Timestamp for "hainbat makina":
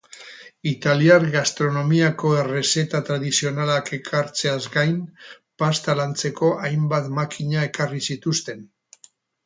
6.71-7.71